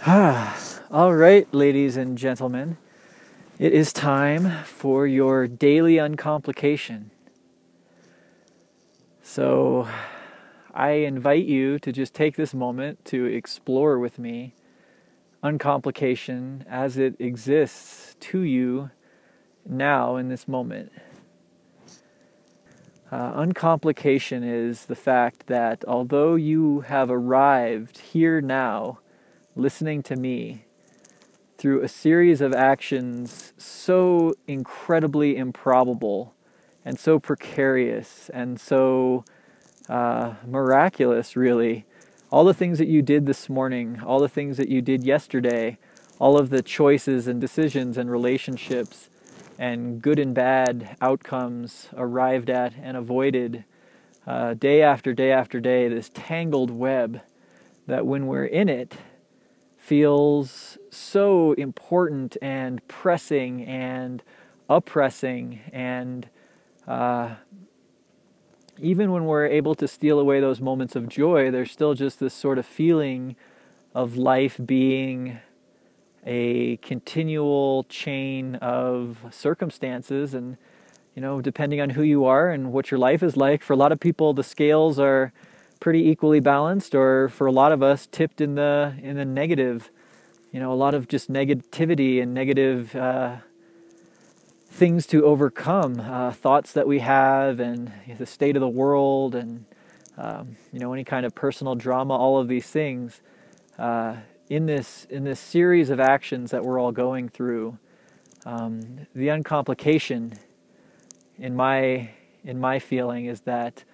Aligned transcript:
All 0.06 1.14
right, 1.14 1.46
ladies 1.52 1.98
and 1.98 2.16
gentlemen, 2.16 2.78
it 3.58 3.74
is 3.74 3.92
time 3.92 4.64
for 4.64 5.06
your 5.06 5.46
daily 5.46 5.98
uncomplication. 5.98 7.10
So, 9.22 9.86
I 10.72 10.92
invite 10.92 11.44
you 11.44 11.78
to 11.80 11.92
just 11.92 12.14
take 12.14 12.36
this 12.36 12.54
moment 12.54 13.04
to 13.06 13.26
explore 13.26 13.98
with 13.98 14.18
me 14.18 14.54
uncomplication 15.42 16.64
as 16.66 16.96
it 16.96 17.16
exists 17.18 18.16
to 18.20 18.40
you 18.40 18.90
now 19.66 20.16
in 20.16 20.30
this 20.30 20.48
moment. 20.48 20.92
Uh, 23.12 23.32
uncomplication 23.34 24.44
is 24.44 24.86
the 24.86 24.96
fact 24.96 25.46
that 25.48 25.84
although 25.86 26.36
you 26.36 26.80
have 26.80 27.10
arrived 27.10 27.98
here 27.98 28.40
now, 28.40 29.00
listening 29.60 30.02
to 30.02 30.16
me 30.16 30.64
through 31.58 31.82
a 31.82 31.88
series 31.88 32.40
of 32.40 32.54
actions 32.54 33.52
so 33.58 34.32
incredibly 34.48 35.36
improbable 35.36 36.34
and 36.82 36.98
so 36.98 37.18
precarious 37.18 38.30
and 38.32 38.58
so 38.58 39.22
uh, 39.90 40.32
miraculous, 40.46 41.36
really. 41.36 41.84
All 42.30 42.44
the 42.44 42.54
things 42.54 42.78
that 42.78 42.88
you 42.88 43.02
did 43.02 43.26
this 43.26 43.50
morning, 43.50 44.00
all 44.02 44.18
the 44.18 44.28
things 44.28 44.56
that 44.56 44.70
you 44.70 44.80
did 44.80 45.04
yesterday, 45.04 45.76
all 46.18 46.38
of 46.38 46.48
the 46.48 46.62
choices 46.62 47.26
and 47.26 47.38
decisions 47.38 47.98
and 47.98 48.10
relationships 48.10 49.10
and 49.58 50.00
good 50.00 50.18
and 50.18 50.34
bad 50.34 50.96
outcomes 51.02 51.88
arrived 51.94 52.48
at 52.48 52.72
and 52.80 52.96
avoided 52.96 53.64
uh, 54.26 54.54
day 54.54 54.80
after 54.80 55.12
day 55.12 55.32
after 55.32 55.60
day, 55.60 55.86
this 55.88 56.10
tangled 56.14 56.70
web 56.70 57.20
that 57.86 58.06
when 58.06 58.26
we're 58.26 58.46
in 58.46 58.70
it, 58.70 58.96
feels 59.80 60.78
so 60.90 61.52
important 61.54 62.36
and 62.40 62.86
pressing 62.86 63.64
and 63.64 64.22
oppressing 64.68 65.60
and 65.72 66.28
uh, 66.86 67.34
even 68.78 69.10
when 69.10 69.24
we're 69.24 69.46
able 69.46 69.74
to 69.74 69.88
steal 69.88 70.20
away 70.20 70.38
those 70.40 70.60
moments 70.60 70.94
of 70.94 71.08
joy 71.08 71.50
there's 71.50 71.72
still 71.72 71.94
just 71.94 72.20
this 72.20 72.34
sort 72.34 72.58
of 72.58 72.66
feeling 72.66 73.34
of 73.94 74.16
life 74.16 74.60
being 74.64 75.38
a 76.26 76.76
continual 76.78 77.84
chain 77.84 78.56
of 78.56 79.24
circumstances. 79.30 80.34
And 80.34 80.56
you 81.14 81.22
know 81.22 81.40
depending 81.40 81.80
on 81.80 81.90
who 81.90 82.02
you 82.02 82.24
are 82.24 82.50
and 82.50 82.72
what 82.72 82.90
your 82.90 82.98
life 82.98 83.22
is 83.22 83.36
like 83.36 83.62
for 83.62 83.72
a 83.72 83.76
lot 83.76 83.92
of 83.92 83.98
people 83.98 84.32
the 84.32 84.44
scales 84.44 84.98
are 84.98 85.32
pretty 85.80 86.08
equally 86.08 86.40
balanced, 86.40 86.94
or 86.94 87.28
for 87.30 87.46
a 87.46 87.52
lot 87.52 87.72
of 87.72 87.82
us, 87.82 88.06
tipped 88.06 88.40
in 88.40 88.54
the 88.54 88.94
in 89.02 89.16
the 89.16 89.24
negative. 89.24 89.90
You 90.52 90.60
know, 90.60 90.72
a 90.72 90.74
lot 90.74 90.94
of 90.94 91.08
just 91.08 91.30
negativity 91.30 92.20
and 92.22 92.34
negative 92.34 92.94
uh, 92.94 93.36
things 94.68 95.06
to 95.06 95.24
overcome, 95.24 96.00
uh, 96.00 96.32
thoughts 96.32 96.72
that 96.72 96.86
we 96.86 96.98
have, 96.98 97.60
and 97.60 97.92
the 98.18 98.26
state 98.26 98.56
of 98.56 98.60
the 98.60 98.68
world, 98.68 99.34
and 99.34 99.64
um, 100.16 100.56
you 100.72 100.78
know, 100.78 100.92
any 100.92 101.04
kind 101.04 101.24
of 101.24 101.34
personal 101.34 101.74
drama. 101.74 102.14
All 102.14 102.38
of 102.38 102.48
these 102.48 102.66
things 102.66 103.20
uh, 103.78 104.16
in 104.48 104.66
this 104.66 105.06
in 105.08 105.24
this 105.24 105.40
series 105.40 105.90
of 105.90 106.00
actions 106.00 106.50
that 106.50 106.64
we're 106.64 106.78
all 106.78 106.92
going 106.92 107.28
through. 107.28 107.78
Um, 108.44 109.06
the 109.14 109.28
uncomplication 109.28 110.34
in 111.38 111.54
my 111.56 112.10
in 112.44 112.58
my 112.58 112.78
feeling 112.78 113.26
is 113.26 113.42
that 113.42 113.84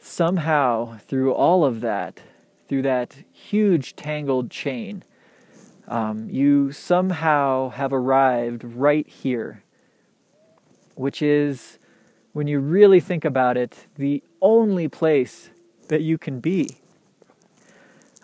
somehow 0.00 0.98
through 0.98 1.32
all 1.32 1.64
of 1.64 1.80
that, 1.80 2.20
through 2.68 2.82
that 2.82 3.16
huge 3.32 3.94
tangled 3.96 4.50
chain, 4.50 5.04
um, 5.88 6.28
you 6.30 6.72
somehow 6.72 7.70
have 7.70 7.92
arrived 7.92 8.62
right 8.64 9.06
here, 9.08 9.62
which 10.94 11.20
is, 11.20 11.78
when 12.32 12.46
you 12.46 12.60
really 12.60 13.00
think 13.00 13.24
about 13.24 13.56
it, 13.56 13.86
the 13.96 14.22
only 14.40 14.88
place 14.88 15.50
that 15.88 16.02
you 16.02 16.16
can 16.16 16.40
be. 16.40 16.76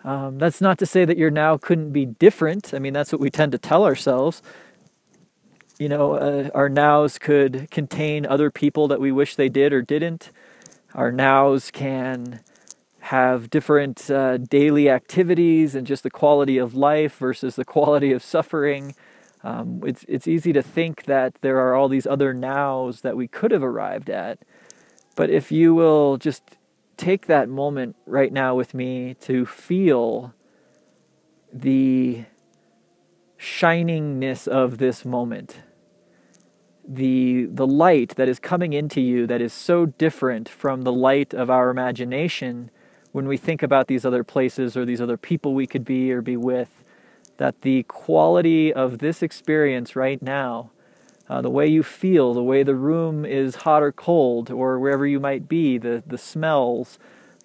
Um, 0.03 0.37
that's 0.37 0.61
not 0.61 0.77
to 0.77 0.85
say 0.85 1.03
that 1.03 1.17
your 1.17 1.29
now 1.29 1.57
couldn't 1.57 1.91
be 1.91 2.05
different. 2.05 2.73
I 2.73 2.79
mean, 2.79 2.93
that's 2.93 3.11
what 3.11 3.19
we 3.19 3.29
tend 3.29 3.51
to 3.51 3.57
tell 3.57 3.83
ourselves. 3.83 4.41
You 5.77 5.89
know, 5.89 6.13
uh, 6.13 6.49
our 6.55 6.69
nows 6.69 7.19
could 7.19 7.69
contain 7.69 8.25
other 8.25 8.49
people 8.49 8.87
that 8.87 9.01
we 9.01 9.11
wish 9.11 9.35
they 9.35 9.49
did 9.49 9.73
or 9.73 9.81
didn't. 9.81 10.31
Our 10.97 11.11
nows 11.11 11.69
can 11.69 12.39
have 13.01 13.51
different 13.51 14.09
uh, 14.09 14.37
daily 14.37 14.89
activities 14.89 15.75
and 15.75 15.85
just 15.85 16.01
the 16.01 16.09
quality 16.09 16.57
of 16.57 16.73
life 16.73 17.17
versus 17.17 17.55
the 17.55 17.63
quality 17.63 18.11
of 18.11 18.23
suffering. 18.23 18.95
Um, 19.43 19.83
it's 19.85 20.03
it's 20.07 20.27
easy 20.27 20.51
to 20.53 20.63
think 20.63 21.03
that 21.03 21.35
there 21.41 21.59
are 21.59 21.75
all 21.75 21.87
these 21.87 22.07
other 22.07 22.33
nows 22.33 23.01
that 23.01 23.15
we 23.15 23.27
could 23.27 23.51
have 23.51 23.63
arrived 23.63 24.09
at, 24.09 24.39
but 25.15 25.29
if 25.29 25.51
you 25.51 25.75
will 25.75 26.17
just 26.17 26.57
take 26.97 27.27
that 27.27 27.47
moment 27.47 27.95
right 28.07 28.33
now 28.33 28.55
with 28.55 28.73
me 28.73 29.13
to 29.21 29.45
feel 29.45 30.33
the 31.53 32.25
shiningness 33.37 34.47
of 34.47 34.79
this 34.79 35.05
moment 35.05 35.59
the 36.87 37.45
the 37.45 37.67
light 37.67 38.15
that 38.15 38.29
is 38.29 38.39
coming 38.39 38.73
into 38.73 39.01
you 39.01 39.27
that 39.27 39.41
is 39.41 39.51
so 39.51 39.85
different 39.85 40.47
from 40.47 40.83
the 40.83 40.91
light 40.91 41.33
of 41.33 41.49
our 41.49 41.69
imagination 41.69 42.71
when 43.11 43.27
we 43.27 43.35
think 43.35 43.61
about 43.61 43.87
these 43.87 44.05
other 44.05 44.23
places 44.23 44.77
or 44.77 44.85
these 44.85 45.01
other 45.01 45.17
people 45.17 45.53
we 45.53 45.67
could 45.67 45.83
be 45.83 46.11
or 46.11 46.21
be 46.21 46.37
with 46.37 46.83
that 47.37 47.61
the 47.61 47.83
quality 47.83 48.71
of 48.73 48.99
this 48.99 49.21
experience 49.21 49.95
right 49.95 50.21
now 50.21 50.71
uh, 51.29 51.41
the 51.41 51.49
way 51.49 51.67
you 51.67 51.83
feel 51.83 52.33
the 52.33 52.43
way 52.43 52.63
the 52.63 52.75
room 52.75 53.25
is 53.25 53.57
hot 53.57 53.83
or 53.83 53.91
cold 53.91 54.49
or 54.49 54.79
wherever 54.79 55.05
you 55.05 55.19
might 55.19 55.49
be 55.49 55.77
the 55.77 56.01
the 56.07 56.17
smells 56.17 56.97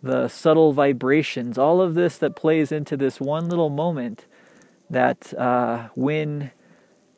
the 0.02 0.28
subtle 0.28 0.72
vibrations 0.72 1.58
all 1.58 1.80
of 1.80 1.94
this 1.94 2.16
that 2.16 2.36
plays 2.36 2.70
into 2.70 2.96
this 2.96 3.20
one 3.20 3.48
little 3.48 3.70
moment 3.70 4.26
that 4.88 5.32
uh, 5.38 5.88
when 5.94 6.52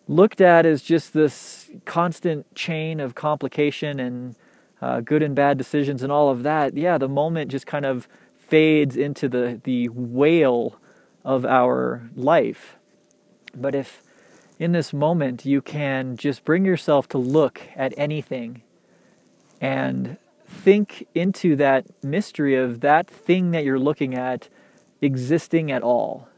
looked 0.09 0.41
at 0.41 0.67
as 0.67 0.83
just 0.83 1.13
this 1.13 1.71
constant 1.85 2.53
chain 2.55 3.01
of 3.01 3.15
complication 3.15 3.99
and 4.01 4.37
uh, 4.83 5.01
good 5.01 5.23
and 5.23 5.35
bad 5.35 5.57
decisions 5.57 6.03
and 6.03 6.13
all 6.13 6.29
of 6.29 6.43
that, 6.43 6.77
yeah, 6.77 6.99
the 6.99 7.09
moment 7.09 7.51
just 7.51 7.67
kind 7.67 7.87
of 7.87 8.07
fades 8.39 8.97
into 8.97 9.29
the, 9.29 9.61
the 9.65 9.89
wail 9.89 10.79
of 11.25 11.47
our 11.47 12.11
life. 12.15 12.77
But 13.55 13.75
if 13.75 14.03
in 14.59 14.73
this 14.73 14.93
moment 14.93 15.47
you 15.47 15.63
can 15.63 16.17
just 16.17 16.45
bring 16.45 16.65
yourself 16.65 17.09
to 17.09 17.19
look 17.19 17.63
at 17.75 17.95
anything 17.97 18.63
and 19.61 20.19
think 20.47 21.07
into 21.15 21.57
that 21.57 21.87
mystery 22.05 22.55
of 22.55 22.81
that 22.81 23.09
thing 23.09 23.53
that 23.53 23.65
you're 23.65 23.79
looking 23.79 24.15
at 24.15 24.49
existing 25.01 25.71
at 25.73 25.83
all 25.83 26.29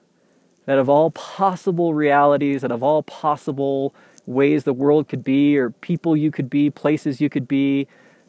that 0.66 0.78
of 0.78 0.88
all 0.88 1.10
possible 1.12 1.94
realities, 1.94 2.62
that 2.62 2.70
of 2.72 2.82
all 2.82 3.02
possible 3.02 3.94
ways 4.26 4.64
the 4.64 4.72
world 4.72 5.08
could 5.08 5.24
be, 5.24 5.56
or 5.56 5.70
people 5.70 6.16
you 6.16 6.30
could 6.30 6.50
be, 6.50 6.68
places 6.70 7.20
you 7.20 7.28
could 7.30 7.48
be, 7.48 7.86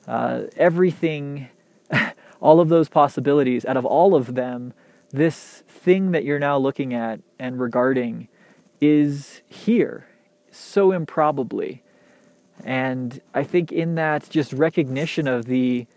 uh, 0.08 0.44
everything, 0.56 1.50
all 2.40 2.60
of 2.60 2.70
those 2.70 2.88
possibilities, 2.88 3.66
out 3.66 3.78
of 3.78 3.86
all 3.86 4.16
of 4.16 4.36
them, 4.36 4.74
this 5.10 5.64
thing 5.68 6.12
that 6.12 6.24
you're 6.24 6.40
now 6.40 6.58
looking 6.58 6.94
at 6.94 7.20
and 7.40 7.60
regarding 7.60 8.28
is 8.80 9.42
here 9.48 10.08
so 10.52 10.92
improbably. 10.92 11.82
And 12.64 13.22
I 13.34 13.44
think 13.44 13.72
in 13.72 13.96
that 13.96 14.30
just 14.30 14.54
recognition 14.54 15.28
of 15.28 15.46
the 15.46 15.88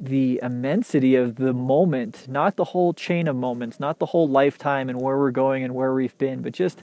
the 0.00 0.40
immensity 0.42 1.14
of 1.14 1.36
the 1.36 1.52
moment, 1.52 2.26
not 2.26 2.56
the 2.56 2.64
whole 2.64 2.94
chain 2.94 3.28
of 3.28 3.36
moments, 3.36 3.78
not 3.78 3.98
the 3.98 4.06
whole 4.06 4.28
lifetime 4.28 4.88
and 4.88 5.00
where 5.00 5.18
we're 5.18 5.30
going 5.30 5.62
and 5.62 5.74
where 5.74 5.92
we've 5.92 6.16
been, 6.16 6.40
but 6.40 6.52
just, 6.52 6.82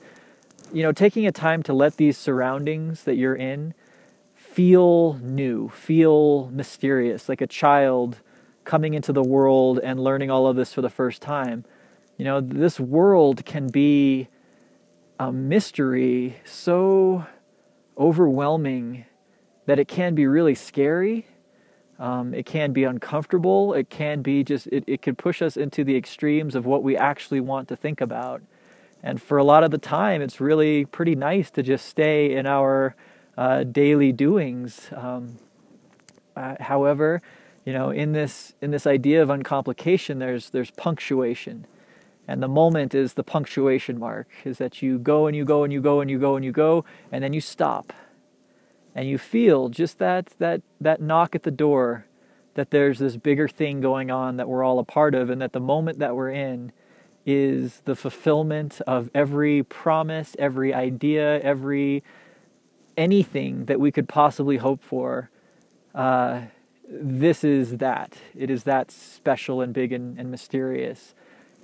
you 0.71 0.83
know, 0.83 0.91
taking 0.91 1.25
a 1.25 1.31
time 1.31 1.63
to 1.63 1.73
let 1.73 1.97
these 1.97 2.17
surroundings 2.17 3.03
that 3.05 3.15
you're 3.15 3.35
in 3.35 3.73
feel 4.35 5.15
new, 5.15 5.69
feel 5.69 6.49
mysterious, 6.51 7.27
like 7.27 7.41
a 7.41 7.47
child 7.47 8.17
coming 8.63 8.93
into 8.93 9.11
the 9.11 9.23
world 9.23 9.79
and 9.83 9.99
learning 9.99 10.29
all 10.29 10.45
of 10.45 10.55
this 10.55 10.73
for 10.73 10.81
the 10.81 10.89
first 10.89 11.21
time. 11.21 11.65
You 12.17 12.25
know, 12.25 12.41
this 12.41 12.79
world 12.79 13.45
can 13.45 13.69
be 13.69 14.27
a 15.19 15.31
mystery 15.31 16.37
so 16.45 17.25
overwhelming 17.97 19.05
that 19.65 19.79
it 19.79 19.87
can 19.87 20.13
be 20.13 20.27
really 20.27 20.55
scary 20.55 21.25
um, 21.99 22.33
it 22.33 22.45
can 22.45 22.73
be 22.73 22.83
uncomfortable. 22.83 23.73
It 23.73 23.89
can 23.89 24.21
be 24.21 24.43
just, 24.43 24.67
it, 24.67 24.83
it 24.87 25.01
could 25.01 25.17
push 25.17 25.41
us 25.41 25.57
into 25.57 25.83
the 25.83 25.95
extremes 25.95 26.55
of 26.55 26.65
what 26.65 26.83
we 26.83 26.95
actually 26.97 27.41
want 27.41 27.67
to 27.69 27.75
think 27.75 28.01
about. 28.01 28.41
And 29.03 29.21
for 29.21 29.37
a 29.37 29.43
lot 29.43 29.63
of 29.63 29.71
the 29.71 29.77
time, 29.77 30.21
it's 30.21 30.41
really 30.41 30.85
pretty 30.85 31.15
nice 31.15 31.51
to 31.51 31.63
just 31.63 31.85
stay 31.85 32.35
in 32.35 32.45
our 32.47 32.95
uh, 33.37 33.63
daily 33.63 34.11
doings. 34.11 34.89
Um, 34.95 35.37
uh, 36.35 36.55
however, 36.59 37.21
you 37.65 37.73
know, 37.73 37.89
in 37.89 38.13
this 38.13 38.53
in 38.61 38.71
this 38.71 38.87
idea 38.87 39.21
of 39.21 39.29
uncomplication, 39.29 40.19
there's 40.19 40.49
there's 40.51 40.71
punctuation, 40.71 41.65
And 42.27 42.43
the 42.43 42.47
moment 42.47 42.93
is 42.93 43.13
the 43.13 43.23
punctuation 43.23 43.97
mark, 43.97 44.27
is 44.43 44.57
that 44.57 44.81
you 44.81 44.99
go 44.99 45.27
and 45.27 45.35
you 45.35 45.45
go 45.45 45.63
and 45.63 45.71
you 45.71 45.79
go 45.79 46.01
and 46.01 46.11
you 46.11 46.19
go 46.19 46.35
and 46.35 46.43
you 46.43 46.51
go, 46.51 46.83
and 47.11 47.23
then 47.23 47.31
you 47.33 47.39
stop. 47.39 47.93
And 48.97 49.07
you 49.07 49.19
feel 49.19 49.69
just 49.69 49.99
that, 49.99 50.33
that, 50.39 50.63
that 50.81 50.99
knock 50.99 51.35
at 51.35 51.43
the 51.43 51.51
door 51.51 52.07
that 52.55 52.71
there's 52.71 52.97
this 52.97 53.15
bigger 53.15 53.47
thing 53.47 53.79
going 53.79 54.09
on 54.09 54.37
that 54.37 54.49
we're 54.49 54.63
all 54.63 54.79
a 54.79 54.83
part 54.83 55.13
of, 55.13 55.29
and 55.29 55.39
that 55.39 55.53
the 55.53 55.59
moment 55.59 55.99
that 55.99 56.15
we're 56.15 56.31
in 56.31 56.71
is 57.23 57.83
the 57.85 57.95
fulfillment 57.95 58.81
of 58.87 59.11
every 59.13 59.61
promise, 59.61 60.35
every 60.39 60.73
idea, 60.73 61.39
every 61.41 62.03
anything 62.97 63.65
that 63.65 63.79
we 63.79 63.91
could 63.91 64.09
possibly 64.09 64.57
hope 64.57 64.83
for. 64.83 65.29
Uh, 65.93 66.41
this 66.89 67.43
is 67.43 67.77
that. 67.77 68.17
It 68.35 68.49
is 68.49 68.63
that 68.63 68.89
special 68.89 69.61
and 69.61 69.75
big 69.75 69.93
and, 69.93 70.17
and 70.17 70.31
mysterious. 70.31 71.13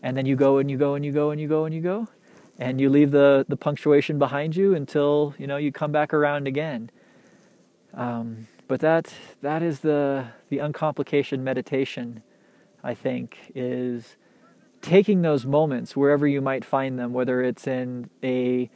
And 0.03 0.15
then 0.15 0.27
you 0.27 0.35
go 0.35 0.59
and 0.59 0.69
you 0.69 0.77
go 0.77 0.93
and 0.93 1.03
you 1.03 1.11
go 1.11 1.31
and 1.31 1.41
you 1.41 1.47
go 1.47 1.65
and 1.65 1.73
you 1.73 1.81
go, 1.81 2.09
and 2.59 2.79
you 2.79 2.91
leave 2.91 3.09
the, 3.09 3.43
the 3.49 3.57
punctuation 3.57 4.19
behind 4.19 4.55
you 4.55 4.75
until 4.75 5.33
you 5.39 5.47
know 5.47 5.57
you 5.57 5.71
come 5.71 5.91
back 5.91 6.13
around 6.13 6.47
again. 6.47 6.91
Um, 7.93 8.47
but 8.67 8.79
that 8.79 9.13
that 9.41 9.61
is 9.61 9.79
the 9.81 10.25
the 10.49 10.59
uncomplication 10.59 11.43
meditation. 11.43 12.23
I 12.83 12.93
think 12.93 13.37
is 13.55 14.17
taking 14.81 15.21
those 15.21 15.45
moments 15.45 15.95
wherever 15.95 16.27
you 16.27 16.41
might 16.41 16.65
find 16.65 16.99
them, 16.99 17.13
whether 17.13 17.41
it's 17.41 17.65
in 17.65 18.09
a 18.21 18.69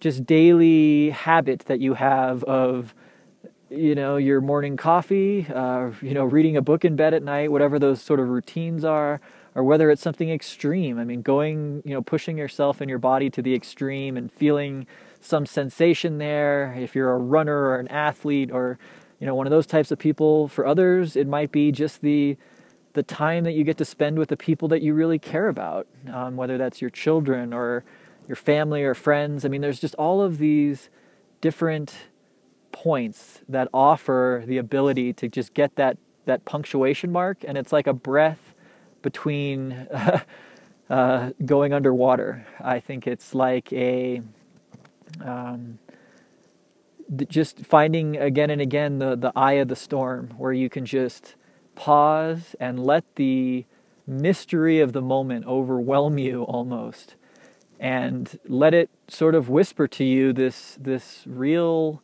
just 0.00 0.26
daily 0.26 1.10
habit 1.10 1.60
that 1.60 1.80
you 1.80 1.94
have 1.94 2.44
of 2.44 2.94
you 3.70 3.94
know 3.94 4.16
your 4.16 4.40
morning 4.40 4.76
coffee, 4.76 5.46
uh, 5.52 5.90
you 6.02 6.14
know 6.14 6.24
reading 6.24 6.56
a 6.56 6.62
book 6.62 6.84
in 6.84 6.96
bed 6.96 7.14
at 7.14 7.22
night, 7.22 7.50
whatever 7.50 7.78
those 7.78 8.02
sort 8.02 8.20
of 8.20 8.28
routines 8.28 8.84
are, 8.84 9.20
or 9.54 9.62
whether 9.62 9.90
it's 9.90 10.02
something 10.02 10.30
extreme. 10.30 10.98
I 10.98 11.04
mean, 11.04 11.22
going 11.22 11.82
you 11.84 11.94
know 11.94 12.02
pushing 12.02 12.36
yourself 12.36 12.80
and 12.80 12.88
your 12.88 12.98
body 12.98 13.30
to 13.30 13.42
the 13.42 13.54
extreme 13.54 14.16
and 14.16 14.32
feeling 14.32 14.86
some 15.20 15.46
sensation 15.46 16.18
there. 16.18 16.74
If 16.78 16.94
you're 16.94 17.12
a 17.12 17.18
runner 17.18 17.56
or 17.56 17.78
an 17.78 17.88
athlete 17.88 18.50
or 18.50 18.78
you 19.20 19.26
know 19.26 19.34
one 19.34 19.46
of 19.46 19.50
those 19.50 19.66
types 19.66 19.90
of 19.90 19.98
people, 19.98 20.48
for 20.48 20.66
others 20.66 21.16
it 21.16 21.26
might 21.26 21.52
be 21.52 21.72
just 21.72 22.02
the 22.02 22.36
the 22.94 23.02
time 23.02 23.42
that 23.44 23.52
you 23.52 23.64
get 23.64 23.76
to 23.76 23.84
spend 23.84 24.18
with 24.18 24.28
the 24.28 24.36
people 24.36 24.68
that 24.68 24.80
you 24.80 24.94
really 24.94 25.18
care 25.18 25.48
about, 25.48 25.88
um, 26.12 26.36
whether 26.36 26.56
that's 26.56 26.80
your 26.80 26.90
children 26.90 27.52
or 27.52 27.84
your 28.28 28.36
family 28.36 28.84
or 28.84 28.94
friends. 28.94 29.44
I 29.44 29.48
mean, 29.48 29.60
there's 29.60 29.80
just 29.80 29.96
all 29.96 30.22
of 30.22 30.38
these 30.38 30.90
different 31.40 31.92
points 32.70 33.40
that 33.48 33.68
offer 33.74 34.44
the 34.46 34.58
ability 34.58 35.12
to 35.12 35.28
just 35.28 35.54
get 35.54 35.76
that 35.76 35.98
that 36.26 36.44
punctuation 36.46 37.12
mark, 37.12 37.44
and 37.46 37.58
it's 37.58 37.72
like 37.72 37.86
a 37.86 37.92
breath 37.92 38.53
between 39.04 39.72
uh, 40.90 41.30
going 41.44 41.72
underwater. 41.72 42.44
I 42.58 42.80
think 42.80 43.06
it's 43.06 43.34
like 43.34 43.72
a 43.72 44.22
um, 45.24 45.78
just 47.28 47.64
finding 47.64 48.16
again 48.16 48.50
and 48.50 48.60
again 48.60 48.98
the 48.98 49.14
the 49.14 49.32
eye 49.36 49.52
of 49.52 49.68
the 49.68 49.76
storm, 49.76 50.30
where 50.38 50.52
you 50.52 50.68
can 50.68 50.84
just 50.86 51.36
pause 51.76 52.56
and 52.58 52.84
let 52.84 53.04
the 53.14 53.66
mystery 54.06 54.80
of 54.80 54.92
the 54.92 55.02
moment 55.02 55.46
overwhelm 55.46 56.18
you 56.18 56.42
almost 56.42 57.14
and 57.80 58.38
let 58.46 58.72
it 58.74 58.88
sort 59.08 59.34
of 59.34 59.48
whisper 59.48 59.86
to 59.88 60.04
you 60.04 60.32
this 60.32 60.76
this 60.80 61.24
real 61.26 62.02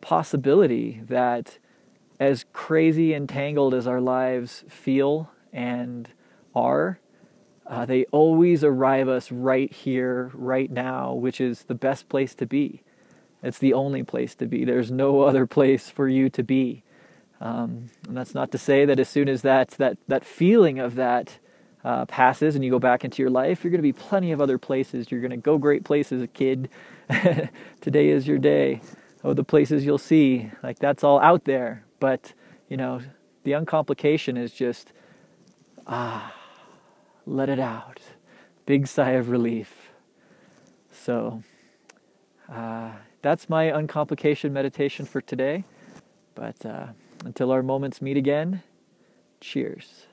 possibility 0.00 1.00
that 1.06 1.58
as 2.20 2.44
crazy 2.52 3.12
and 3.14 3.28
tangled 3.28 3.74
as 3.74 3.86
our 3.86 4.00
lives 4.00 4.64
feel 4.68 5.30
and 5.52 6.10
are 6.54 6.98
uh, 7.66 7.86
they 7.86 8.04
always 8.06 8.62
arrive 8.62 9.08
us 9.08 9.32
right 9.32 9.72
here 9.72 10.30
right 10.34 10.70
now 10.70 11.12
which 11.12 11.40
is 11.40 11.64
the 11.64 11.74
best 11.74 12.08
place 12.08 12.34
to 12.34 12.46
be 12.46 12.82
it's 13.42 13.58
the 13.58 13.72
only 13.72 14.02
place 14.02 14.34
to 14.34 14.46
be 14.46 14.64
there's 14.64 14.90
no 14.90 15.20
other 15.28 15.46
place 15.46 15.88
for 15.90 16.08
you 16.08 16.28
to 16.28 16.42
be 16.42 16.82
um, 17.40 17.90
and 18.06 18.16
that's 18.16 18.34
not 18.34 18.52
to 18.52 18.58
say 18.58 18.84
that 18.84 18.98
as 18.98 19.08
soon 19.08 19.28
as 19.28 19.42
that 19.42 19.70
that 19.70 19.98
that 20.08 20.24
feeling 20.24 20.78
of 20.78 20.94
that 20.94 21.38
uh, 21.84 22.06
passes 22.06 22.54
and 22.54 22.64
you 22.64 22.70
go 22.70 22.78
back 22.78 23.04
into 23.04 23.22
your 23.22 23.30
life, 23.30 23.62
you're 23.62 23.70
going 23.70 23.78
to 23.78 23.82
be 23.82 23.92
plenty 23.92 24.32
of 24.32 24.40
other 24.40 24.56
places. 24.56 25.10
You're 25.10 25.20
going 25.20 25.30
to 25.30 25.36
go 25.36 25.58
great 25.58 25.84
places, 25.84 26.22
a 26.22 26.26
kid. 26.26 26.70
Today 27.82 28.08
is 28.08 28.26
your 28.26 28.38
day. 28.38 28.80
Oh, 29.22 29.34
the 29.34 29.44
places 29.44 29.84
you'll 29.84 29.98
see, 29.98 30.50
like 30.62 30.78
that's 30.78 31.04
all 31.04 31.20
out 31.20 31.44
there. 31.44 31.84
But 32.00 32.32
you 32.68 32.76
know, 32.76 33.02
the 33.44 33.52
uncomplication 33.52 34.36
is 34.36 34.52
just 34.52 34.92
ah, 35.86 36.34
let 37.26 37.48
it 37.48 37.58
out. 37.58 38.00
Big 38.66 38.86
sigh 38.86 39.12
of 39.12 39.28
relief. 39.28 39.90
So 40.90 41.42
uh, 42.48 42.92
that's 43.22 43.48
my 43.48 43.64
uncomplication 43.64 44.52
meditation 44.52 45.06
for 45.06 45.20
today. 45.20 45.64
But 46.34 46.64
uh, 46.64 46.88
until 47.24 47.50
our 47.50 47.62
moments 47.62 48.02
meet 48.02 48.16
again, 48.16 48.62
cheers. 49.40 50.06